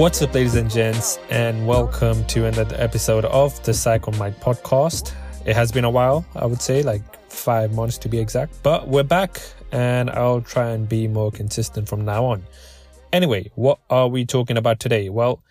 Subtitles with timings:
[0.00, 5.12] What's up, ladies and gents, and welcome to another episode of the Psycho Mike podcast.
[5.44, 8.88] It has been a while, I would say, like five months to be exact, but
[8.88, 9.42] we're back
[9.72, 12.44] and I'll try and be more consistent from now on.
[13.12, 15.10] Anyway, what are we talking about today?
[15.10, 15.42] Well,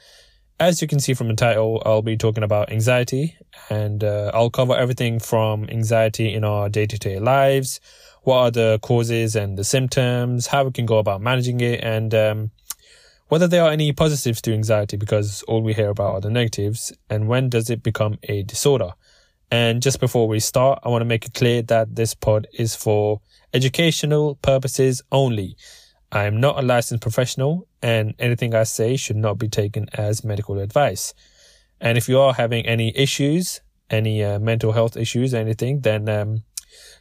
[0.60, 3.38] as you can see from the title, I'll be talking about anxiety
[3.70, 7.80] and uh, I'll cover everything from anxiety in our day to day lives,
[8.24, 12.16] what are the causes and the symptoms, how we can go about managing it, and
[12.16, 12.52] um,
[13.30, 16.92] whether there are any positives to anxiety because all we hear about are the negatives,
[17.10, 18.92] and when does it become a disorder.
[19.52, 22.76] And just before we start, I want to make it clear that this pod is
[22.76, 23.22] for
[23.54, 25.56] educational purposes only.
[26.12, 30.24] I am not a licensed professional, and anything I say should not be taken as
[30.24, 31.14] medical advice.
[31.80, 36.44] And if you are having any issues, any uh, mental health issues, anything, then um,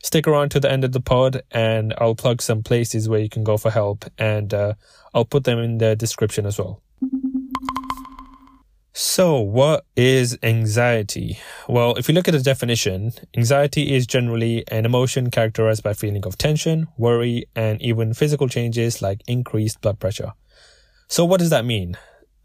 [0.03, 3.29] stick around to the end of the pod and I'll plug some places where you
[3.29, 4.75] can go for help and uh,
[5.15, 6.83] I'll put them in the description as well.
[9.01, 11.39] So, what is anxiety?
[11.69, 16.27] Well, if you look at the definition, anxiety is generally an emotion characterized by feeling
[16.27, 20.33] of tension, worry, and even physical changes like increased blood pressure.
[21.07, 21.97] So, what does that mean?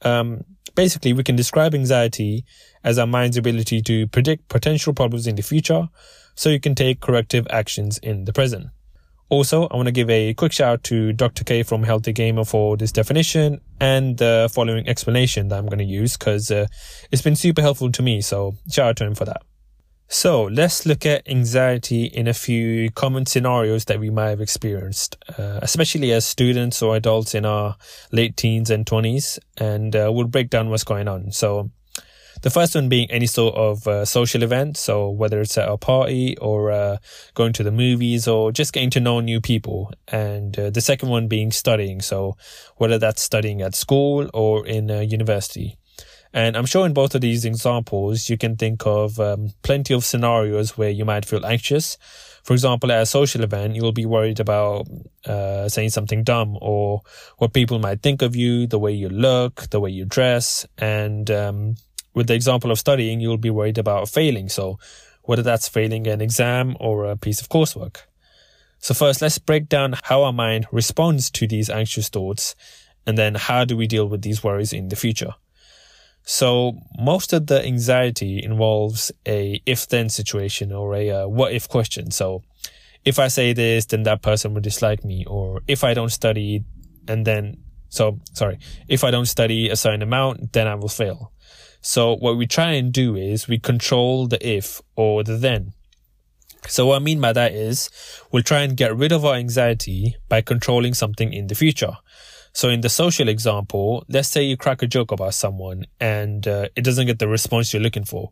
[0.03, 0.43] Um,
[0.75, 2.45] basically, we can describe anxiety
[2.83, 5.89] as our mind's ability to predict potential problems in the future
[6.35, 8.67] so you can take corrective actions in the present.
[9.29, 11.43] Also, I want to give a quick shout out to Dr.
[11.43, 15.83] K from Healthy Gamer for this definition and the following explanation that I'm going to
[15.83, 16.67] use because uh,
[17.11, 18.21] it's been super helpful to me.
[18.21, 19.41] So, shout out to him for that.
[20.07, 25.17] So, let's look at anxiety in a few common scenarios that we might have experienced,
[25.39, 27.75] uh, especially as students or adults in our
[28.11, 31.31] late teens and 20s, and uh, we'll break down what's going on.
[31.31, 31.71] So,
[32.43, 34.77] the first one being any sort of uh, social event.
[34.77, 36.97] So whether it's at a party or uh,
[37.33, 39.91] going to the movies or just getting to know new people.
[40.09, 42.01] And uh, the second one being studying.
[42.01, 42.37] So
[42.77, 45.77] whether that's studying at school or in university.
[46.33, 50.03] And I'm sure in both of these examples, you can think of um, plenty of
[50.03, 51.97] scenarios where you might feel anxious.
[52.43, 54.87] For example, at a social event, you'll be worried about
[55.25, 57.01] uh, saying something dumb or
[57.37, 61.29] what people might think of you, the way you look, the way you dress, and
[61.29, 61.75] um,
[62.13, 64.49] with the example of studying, you'll be worried about failing.
[64.49, 64.79] So
[65.23, 68.01] whether that's failing an exam or a piece of coursework.
[68.79, 72.55] So first, let's break down how our mind responds to these anxious thoughts
[73.07, 75.35] and then how do we deal with these worries in the future.
[76.23, 81.67] So most of the anxiety involves a if then situation or a uh, what if
[81.67, 82.11] question.
[82.11, 82.43] So
[83.03, 85.25] if I say this, then that person will dislike me.
[85.25, 86.63] Or if I don't study
[87.07, 87.57] and then,
[87.89, 91.32] so sorry, if I don't study a certain amount, then I will fail.
[91.83, 95.73] So what we try and do is we control the if or the then.
[96.65, 97.89] So what I mean by that is
[98.31, 101.97] we'll try and get rid of our anxiety by controlling something in the future.
[102.53, 106.69] So in the social example, let's say you crack a joke about someone and uh,
[106.75, 108.31] it doesn't get the response you're looking for.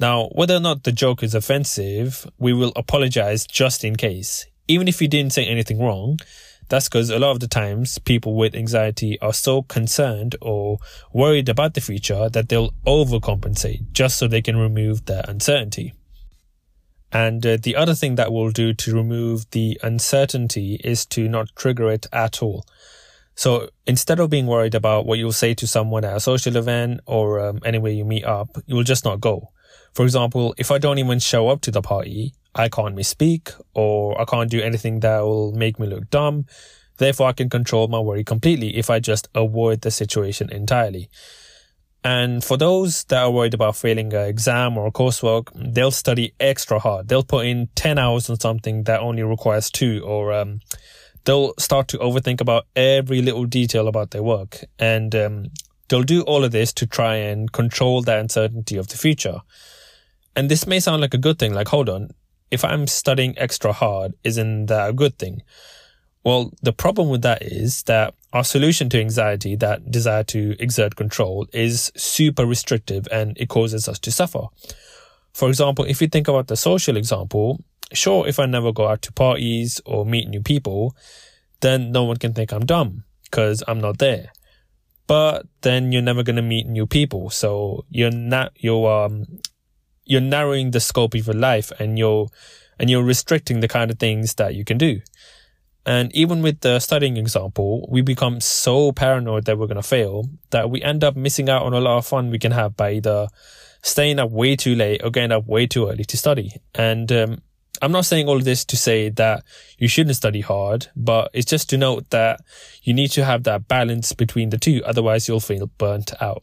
[0.00, 4.46] Now, whether or not the joke is offensive, we will apologize just in case.
[4.66, 6.18] Even if you didn't say anything wrong,
[6.70, 10.78] that's because a lot of the times people with anxiety are so concerned or
[11.12, 15.92] worried about the future that they'll overcompensate just so they can remove their uncertainty.
[17.12, 21.48] And uh, the other thing that we'll do to remove the uncertainty is to not
[21.56, 22.64] trigger it at all.
[23.34, 27.00] So instead of being worried about what you'll say to someone at a social event
[27.06, 29.48] or um, anywhere you meet up, you'll just not go.
[29.92, 34.20] For example, if I don't even show up to the party, I can't misspeak or
[34.20, 36.46] I can't do anything that will make me look dumb.
[36.98, 41.08] Therefore, I can control my worry completely if I just avoid the situation entirely.
[42.02, 46.32] And for those that are worried about failing an exam or a coursework, they'll study
[46.40, 47.08] extra hard.
[47.08, 50.60] They'll put in 10 hours on something that only requires two, or um,
[51.24, 54.64] they'll start to overthink about every little detail about their work.
[54.78, 55.46] And um,
[55.88, 59.40] they'll do all of this to try and control the uncertainty of the future.
[60.34, 62.10] And this may sound like a good thing, like, hold on,
[62.50, 65.42] if I'm studying extra hard, isn't that a good thing?
[66.24, 70.96] Well, the problem with that is that our solution to anxiety, that desire to exert
[70.96, 74.46] control, is super restrictive and it causes us to suffer.
[75.32, 79.02] For example, if you think about the social example, sure, if I never go out
[79.02, 80.94] to parties or meet new people,
[81.60, 84.32] then no one can think I'm dumb because I'm not there.
[85.06, 87.30] But then you're never going to meet new people.
[87.30, 89.40] So you're not, you're, um,
[90.10, 92.26] you're narrowing the scope of your life and you're
[92.80, 95.00] and you're restricting the kind of things that you can do.
[95.86, 100.24] And even with the studying example, we become so paranoid that we're going to fail
[100.50, 102.94] that we end up missing out on a lot of fun we can have by
[102.94, 103.28] either
[103.82, 106.56] staying up way too late or getting up way too early to study.
[106.74, 107.42] And um,
[107.80, 109.44] I'm not saying all of this to say that
[109.78, 112.40] you shouldn't study hard, but it's just to note that
[112.82, 114.82] you need to have that balance between the two.
[114.84, 116.42] Otherwise, you'll feel burnt out.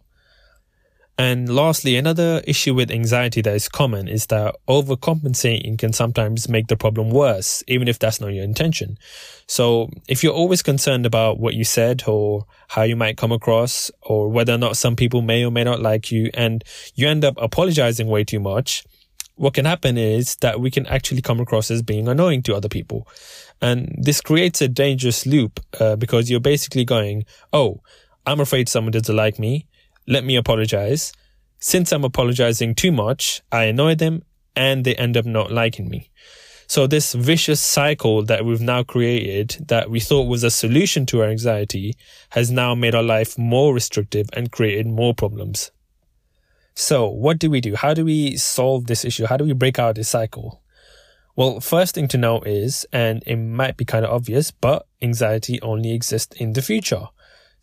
[1.20, 6.68] And lastly, another issue with anxiety that is common is that overcompensating can sometimes make
[6.68, 9.00] the problem worse, even if that's not your intention.
[9.48, 13.90] So if you're always concerned about what you said or how you might come across
[14.04, 17.26] or whether or not some people may or may not like you and you end
[17.26, 18.86] up apologizing way too much,
[19.38, 22.70] what can happen is that we can actually come across as being annoying to other
[22.70, 23.08] people.
[23.60, 27.82] And this creates a dangerous loop uh, because you're basically going, Oh,
[28.28, 29.66] I'm afraid someone doesn't like me
[30.08, 31.12] let me apologize.
[31.60, 34.24] Since I'm apologizing too much, I annoy them
[34.56, 36.10] and they end up not liking me.
[36.68, 41.22] So this vicious cycle that we've now created that we thought was a solution to
[41.22, 41.96] our anxiety
[42.32, 45.72] has now made our life more restrictive and created more problems.
[46.76, 47.76] So what do we do?
[47.76, 49.26] How do we solve this issue?
[49.26, 50.62] How do we break out this cycle?
[51.36, 55.62] Well, first thing to know is, and it might be kind of obvious, but anxiety
[55.62, 57.08] only exists in the future.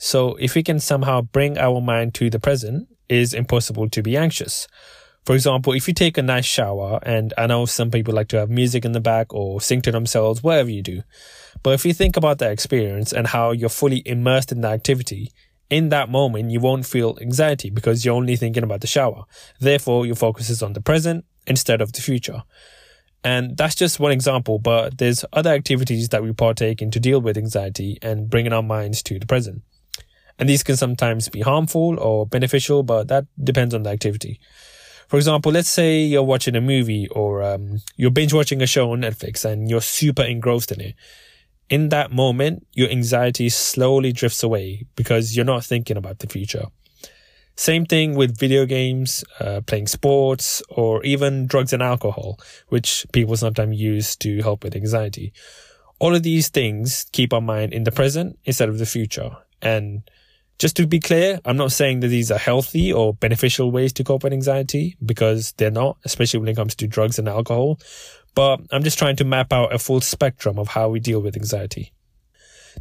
[0.04, 4.02] So if we can somehow bring our mind to the present, it is impossible to
[4.02, 4.68] be anxious.
[5.24, 8.38] For example, if you take a nice shower, and I know some people like to
[8.38, 11.04] have music in the back or sing to themselves, whatever you do.
[11.62, 15.32] But if you think about that experience and how you're fully immersed in the activity,
[15.70, 19.24] in that moment, you won't feel anxiety because you're only thinking about the shower.
[19.58, 22.42] Therefore, your focus is on the present instead of the future.
[23.24, 27.22] And that's just one example, but there's other activities that we partake in to deal
[27.22, 29.62] with anxiety and bringing our minds to the present.
[30.38, 34.40] And these can sometimes be harmful or beneficial, but that depends on the activity.
[35.08, 38.90] For example, let's say you're watching a movie or um, you're binge watching a show
[38.92, 40.94] on Netflix and you're super engrossed in it.
[41.70, 46.66] In that moment, your anxiety slowly drifts away because you're not thinking about the future.
[47.56, 52.38] Same thing with video games, uh, playing sports, or even drugs and alcohol,
[52.68, 55.32] which people sometimes use to help with anxiety.
[56.00, 59.36] All of these things keep our mind in the present instead of the future.
[59.62, 60.02] And
[60.58, 64.04] just to be clear, I'm not saying that these are healthy or beneficial ways to
[64.04, 67.80] cope with anxiety because they're not, especially when it comes to drugs and alcohol.
[68.34, 71.36] But I'm just trying to map out a full spectrum of how we deal with
[71.36, 71.92] anxiety.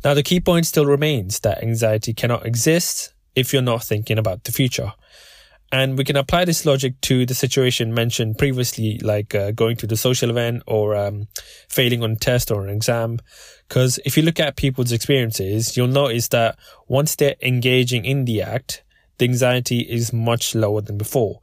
[0.03, 4.43] Now, the key point still remains that anxiety cannot exist if you're not thinking about
[4.43, 4.93] the future.
[5.73, 9.87] And we can apply this logic to the situation mentioned previously, like uh, going to
[9.87, 11.27] the social event or um,
[11.67, 13.17] failing on a test or an exam.
[13.67, 18.43] Because if you look at people's experiences, you'll notice that once they're engaging in the
[18.43, 18.83] act,
[19.17, 21.39] the anxiety is much lower than before.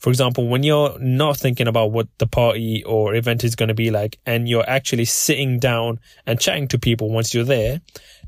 [0.00, 3.74] For example, when you're not thinking about what the party or event is going to
[3.74, 7.80] be like and you're actually sitting down and chatting to people once you're there,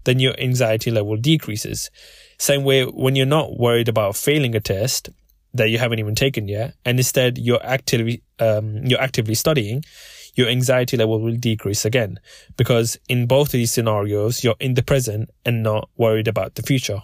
[0.04, 1.90] then your anxiety level decreases.
[2.38, 5.10] Same way when you're not worried about failing a test
[5.54, 9.82] that you haven't even taken yet, and instead you're actively um, you're actively studying,
[10.34, 12.18] your anxiety level will decrease again
[12.56, 16.62] because in both of these scenarios you're in the present and not worried about the
[16.62, 17.02] future.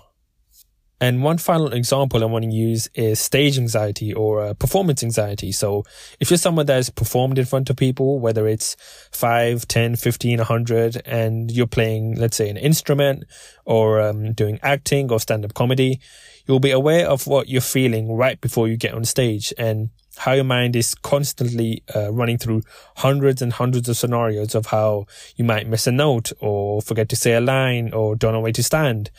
[0.98, 5.52] And one final example I want to use is stage anxiety or uh, performance anxiety.
[5.52, 5.84] So
[6.20, 8.76] if you're someone that has performed in front of people, whether it's
[9.12, 13.24] 5, 10, 15, 100, and you're playing, let's say, an instrument
[13.66, 16.00] or um, doing acting or stand up comedy,
[16.46, 20.32] you'll be aware of what you're feeling right before you get on stage and how
[20.32, 22.62] your mind is constantly uh, running through
[22.96, 27.16] hundreds and hundreds of scenarios of how you might miss a note or forget to
[27.16, 29.10] say a line or don't know where to stand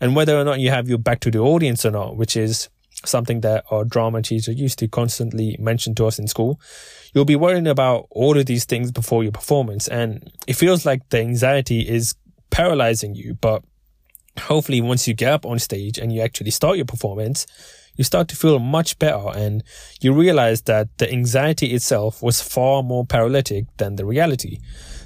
[0.00, 2.68] and whether or not you have your back to the audience or not, which is
[3.04, 6.60] something that our drama teacher used to constantly mention to us in school.
[7.12, 9.88] You'll be worrying about all of these things before your performance.
[9.88, 12.14] And it feels like the anxiety is
[12.50, 13.34] paralyzing you.
[13.34, 13.62] But
[14.38, 17.46] hopefully once you get up on stage and you actually start your performance,
[17.96, 19.62] you start to feel much better and
[20.00, 24.58] you realize that the anxiety itself was far more paralytic than the reality.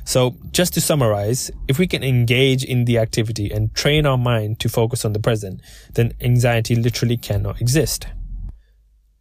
[0.04, 4.58] So just to summarize, if we can engage in the activity and train our mind
[4.60, 5.60] to focus on the present,
[5.92, 8.06] then anxiety literally cannot exist.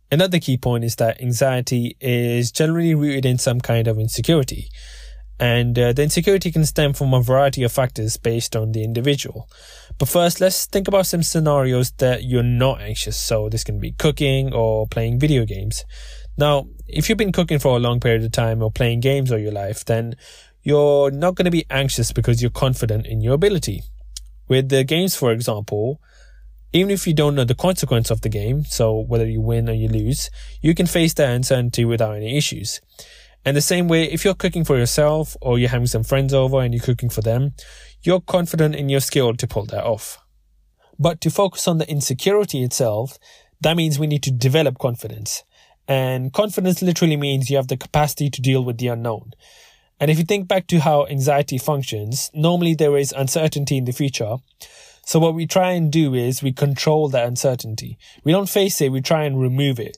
[0.10, 4.70] Another key point is that anxiety is generally rooted in some kind of insecurity.
[5.40, 9.50] And uh, the insecurity can stem from a variety of factors based on the individual.
[10.00, 13.20] But first, let's think about some scenarios that you're not anxious.
[13.20, 15.86] So this can be cooking or playing video games.
[16.38, 19.40] Now, if you've been cooking for a long period of time or playing games all
[19.40, 20.16] your life, then
[20.62, 23.82] you're not going to be anxious because you're confident in your ability.
[24.48, 26.00] With the games, for example,
[26.74, 29.74] even if you don't know the consequence of the game, so whether you win or
[29.74, 30.30] you lose,
[30.62, 32.82] you can face that uncertainty without any issues.
[33.48, 36.60] And the same way, if you're cooking for yourself or you're having some friends over
[36.60, 37.54] and you're cooking for them,
[38.04, 40.18] you're confident in your skill to pull that off.
[41.00, 43.18] But to focus on the insecurity itself,
[43.62, 45.46] that means we need to develop confidence.
[45.88, 49.32] And confidence literally means you have the capacity to deal with the unknown.
[49.98, 53.94] And if you think back to how anxiety functions, normally there is uncertainty in the
[53.94, 54.36] future.
[55.06, 57.98] So what we try and do is we control that uncertainty.
[58.26, 59.98] We don't face it, we try and remove it.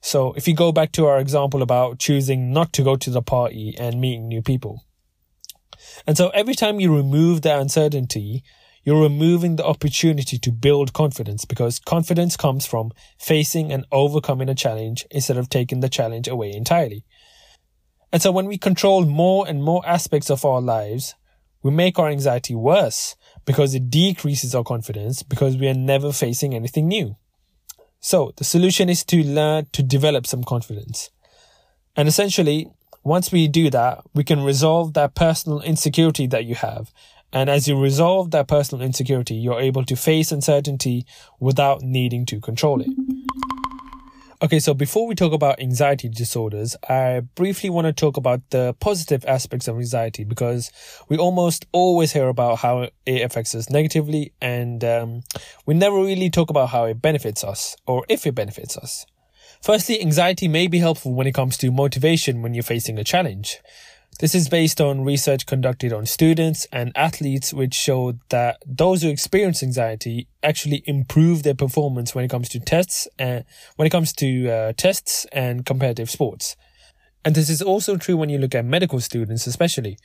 [0.00, 3.22] So if you go back to our example about choosing not to go to the
[3.22, 4.84] party and meeting new people.
[6.06, 8.42] And so every time you remove that uncertainty,
[8.84, 14.54] you're removing the opportunity to build confidence because confidence comes from facing and overcoming a
[14.54, 17.04] challenge instead of taking the challenge away entirely.
[18.12, 21.14] And so when we control more and more aspects of our lives,
[21.62, 26.54] we make our anxiety worse because it decreases our confidence because we are never facing
[26.54, 27.16] anything new.
[28.00, 31.10] So the solution is to learn to develop some confidence.
[31.96, 32.70] And essentially,
[33.02, 36.92] once we do that, we can resolve that personal insecurity that you have.
[37.32, 41.04] And as you resolve that personal insecurity, you're able to face uncertainty
[41.40, 42.88] without needing to control it.
[44.40, 48.72] Okay, so before we talk about anxiety disorders, I briefly want to talk about the
[48.78, 50.70] positive aspects of anxiety because
[51.08, 55.22] we almost always hear about how it affects us negatively and um,
[55.66, 59.06] we never really talk about how it benefits us or if it benefits us.
[59.60, 63.58] Firstly, anxiety may be helpful when it comes to motivation when you're facing a challenge.
[64.20, 69.10] This is based on research conducted on students and athletes, which showed that those who
[69.10, 73.44] experience anxiety actually improve their performance when it comes to tests and
[73.76, 76.56] when it comes to uh, tests and competitive sports.
[77.24, 79.98] And this is also true when you look at medical students, especially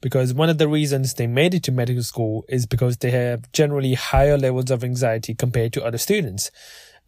[0.00, 3.50] because one of the reasons they made it to medical school is because they have
[3.52, 6.50] generally higher levels of anxiety compared to other students.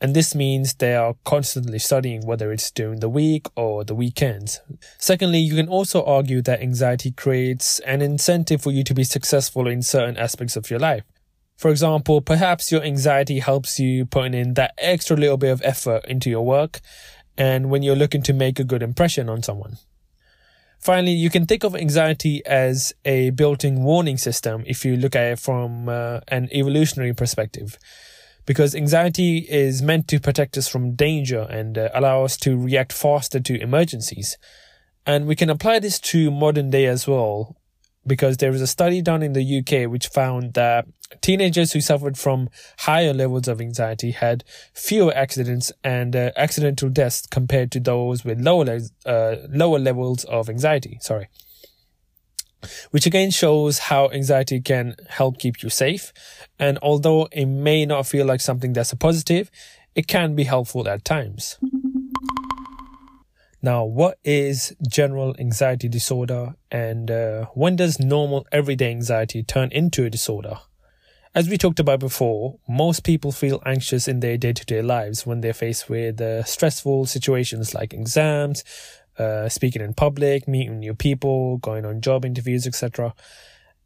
[0.00, 4.60] And this means they are constantly studying, whether it's during the week or the weekends.
[4.98, 9.66] Secondly, you can also argue that anxiety creates an incentive for you to be successful
[9.66, 11.04] in certain aspects of your life.
[11.56, 16.04] For example, perhaps your anxiety helps you put in that extra little bit of effort
[16.04, 16.80] into your work
[17.38, 19.78] and when you're looking to make a good impression on someone.
[20.78, 25.32] Finally, you can think of anxiety as a built-in warning system if you look at
[25.32, 27.78] it from uh, an evolutionary perspective
[28.46, 32.92] because anxiety is meant to protect us from danger and uh, allow us to react
[32.92, 34.38] faster to emergencies.
[35.04, 37.56] And we can apply this to modern day as well,
[38.06, 40.86] because there is a study done in the UK which found that
[41.20, 42.48] teenagers who suffered from
[42.80, 48.40] higher levels of anxiety had fewer accidents and uh, accidental deaths compared to those with
[48.40, 50.98] lower, uh, lower levels of anxiety.
[51.00, 51.28] Sorry
[52.90, 56.12] which again shows how anxiety can help keep you safe.
[56.58, 59.50] And although it may not feel like something that's a positive,
[59.94, 61.58] it can be helpful at times.
[63.62, 70.04] Now, what is general anxiety disorder and uh, when does normal everyday anxiety turn into
[70.04, 70.58] a disorder?
[71.34, 75.26] As we talked about before, most people feel anxious in their day to day lives
[75.26, 78.64] when they're faced with uh, stressful situations like exams,
[79.18, 83.14] uh, speaking in public, meeting new people, going on job interviews, etc.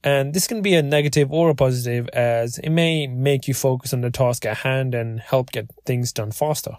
[0.02, 3.92] And this can be a negative or a positive as it may make you focus
[3.92, 6.76] on the task at hand and help get things done faster.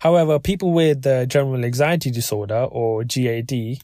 [0.00, 3.78] However, people with the general anxiety disorder or GAD,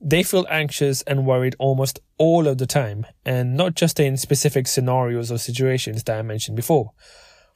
[0.00, 4.66] they feel anxious and worried almost all of the time and not just in specific
[4.66, 6.92] scenarios or situations that I mentioned before.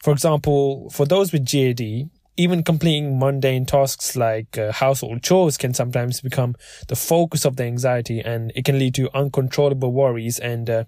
[0.02, 5.74] For example, for those with GAD, even completing mundane tasks like uh, household chores can
[5.74, 6.54] sometimes become
[6.86, 10.84] the focus of the anxiety and it can lead to uncontrollable worries and uh,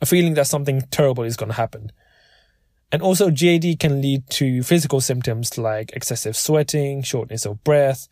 [0.00, 1.92] a feeling that something terrible is going to happen.
[2.90, 8.08] And also GAD can lead to physical symptoms like excessive sweating, shortness of breath,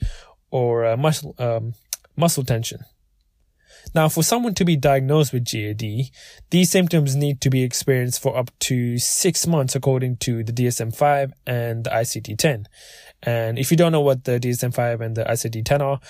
[0.50, 1.74] or uh, muscle, um,
[2.14, 2.84] muscle tension.
[3.94, 6.10] Now, for someone to be diagnosed with GAD,
[6.50, 11.32] these symptoms need to be experienced for up to six months according to the DSM-5
[11.46, 12.66] and the ICD-10.
[13.22, 16.00] And if you don't know what the DSM-5 and the ICD-10 are,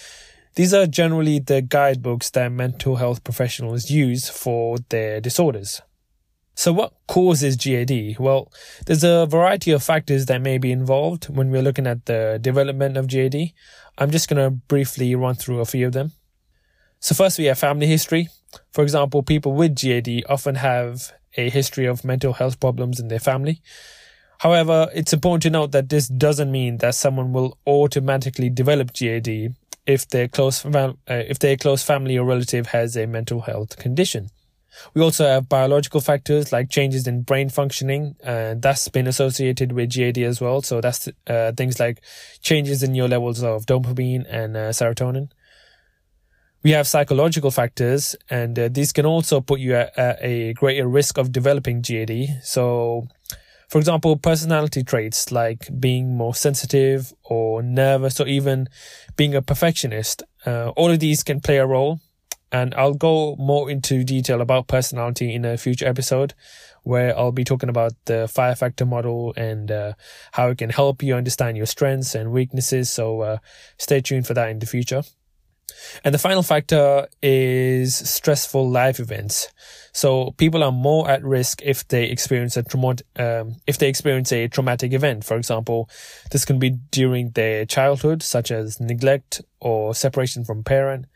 [0.55, 5.81] these are generally the guidebooks that mental health professionals use for their disorders.
[6.55, 8.19] So what causes GAD?
[8.19, 8.53] Well,
[8.85, 12.99] there's a variety of factors that may be involved when we're looking at the development
[12.99, 13.53] of GAD.
[13.97, 16.13] I'm just going to briefly run through a few of them.
[17.03, 18.29] So first we have family history.
[18.71, 23.19] For example, people with GAD often have a history of mental health problems in their
[23.19, 23.61] family.
[24.39, 29.57] However, it's important to note that this doesn't mean that someone will automatically develop GAD
[29.85, 34.29] if their close uh, if their close family or relative has a mental health condition.
[34.95, 39.91] We also have biological factors like changes in brain functioning, and that's been associated with
[39.91, 40.63] GAD as well.
[40.63, 42.01] So that's uh, things like
[42.43, 45.31] changes in your levels of dopamine and uh, serotonin.
[46.65, 50.87] We have psychological factors, and uh, these can also put you at, at, a greater
[50.87, 52.41] risk of developing GAD.
[52.45, 53.09] So,
[53.73, 58.69] For example, personality traits like being more sensitive or nervous or even
[59.17, 60.23] being a perfectionist.
[60.45, 61.99] Uh, all of these can play a role.
[62.53, 66.35] And I'll go more into detail about personality in a future episode
[66.83, 69.95] where I'll be talking about the five factor model and uh,
[70.33, 72.91] how it can help you understand your strengths and weaknesses.
[72.91, 73.39] So uh,
[73.79, 75.03] stay tuned for that in the future.
[76.05, 79.49] And the final factor is stressful life events.
[79.93, 84.33] So people are more at risk if they experience a traumatic, um, if they experience
[84.33, 85.25] a traumatic event.
[85.25, 85.89] For example,
[86.31, 91.07] this can be during their childhood, such as neglect or separation from parent.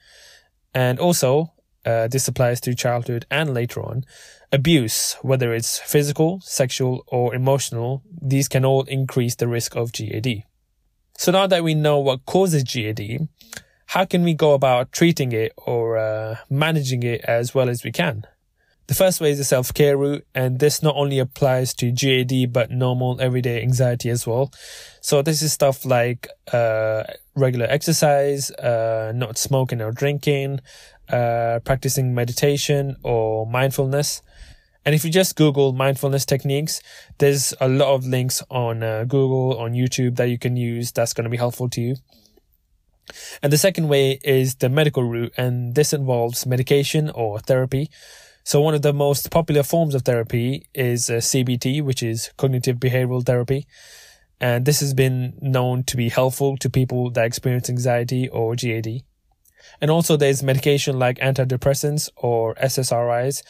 [0.75, 1.53] And also,
[1.87, 4.05] uh, this applies to childhood and later on.
[4.53, 10.45] Abuse, whether it's physical, sexual, or emotional, these can all increase the risk of GAD.
[11.17, 13.29] So now that we know what causes GAD,
[13.87, 17.93] how can we go about treating it or uh, managing it as well as we
[17.93, 18.25] can?
[18.89, 22.53] The first way is the self care route, and this not only applies to GAD
[22.53, 24.53] but normal everyday anxiety as well.
[25.01, 27.03] So this is stuff like uh,
[27.35, 30.61] regular exercise, uh, not smoking or drinking,
[31.09, 34.23] uh, practicing meditation or mindfulness.
[34.85, 36.81] And if you just Google mindfulness techniques,
[37.19, 41.13] there's a lot of links on uh, Google, on YouTube that you can use that's
[41.13, 41.97] going to be helpful to you.
[43.43, 47.91] And the second way is the medical route, and this involves medication or therapy.
[48.45, 52.77] So one of the most popular forms of therapy is uh, CBT, which is cognitive
[52.77, 53.67] behavioral therapy.
[54.41, 59.03] And this has been known to be helpful to people that experience anxiety or GAD.
[59.81, 63.43] And also there's medication like antidepressants or SSRIs.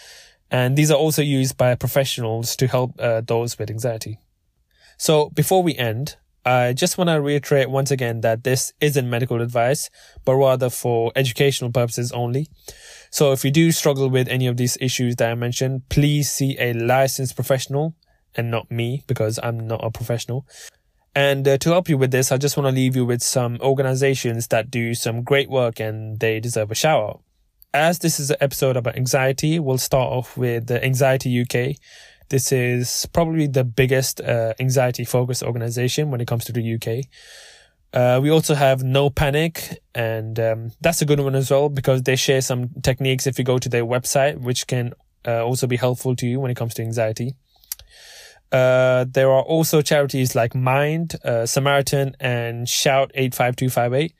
[0.50, 4.20] And these are also used by professionals to help uh, those with anxiety.
[4.96, 9.42] So before we end, I just want to reiterate once again that this isn't medical
[9.42, 9.90] advice,
[10.24, 12.46] but rather for educational purposes only.
[13.10, 16.56] So if you do struggle with any of these issues that I mentioned, please see
[16.60, 17.96] a licensed professional
[18.36, 20.46] and not me because I'm not a professional.
[21.16, 23.58] And uh, to help you with this, I just want to leave you with some
[23.60, 27.22] organizations that do some great work and they deserve a shout out.
[27.74, 31.76] As this is an episode about anxiety, we'll start off with the Anxiety UK,
[32.28, 37.06] this is probably the biggest uh, anxiety focused organization when it comes to the UK.
[37.92, 42.02] Uh, we also have No Panic, and um, that's a good one as well because
[42.02, 44.92] they share some techniques if you go to their website, which can
[45.26, 47.34] uh, also be helpful to you when it comes to anxiety.
[48.52, 54.14] Uh, there are also charities like Mind, uh, Samaritan, and Shout 85258.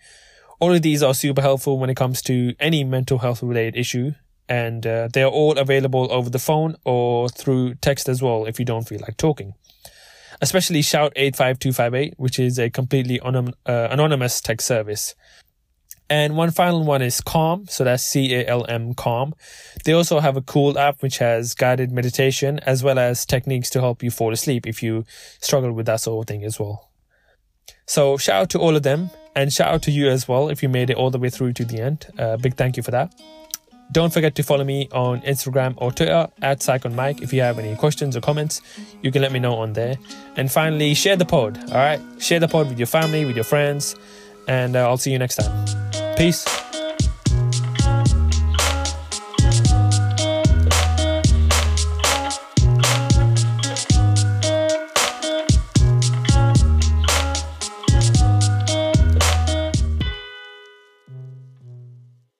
[0.59, 4.13] All of these are super helpful when it comes to any mental health related issue
[4.49, 8.59] and uh, they are all available over the phone or through text as well if
[8.59, 9.55] you don't feel like talking.
[10.41, 15.15] Especially Shout 85258, which is a completely uh, anonymous text service.
[16.09, 19.35] And one final one is Calm, so that's C A L M Calm.
[19.85, 23.81] They also have a cool app which has guided meditation as well as techniques to
[23.81, 25.05] help you fall asleep if you
[25.41, 26.91] struggle with that sort of thing as well.
[27.87, 30.63] So shout out to all of them and shout out to you as well if
[30.63, 32.07] you made it all the way through to the end.
[32.17, 33.13] Uh, big thank you for that.
[33.93, 37.23] Don't forget to follow me on Instagram or Twitter at PsychonMike.
[37.23, 38.61] If you have any questions or comments,
[39.03, 39.97] you can let me know on there.
[40.37, 41.59] And finally, share the pod.
[41.71, 43.97] All right, share the pod with your family, with your friends,
[44.49, 46.17] and uh, I'll see you next time.
[46.17, 46.66] Peace.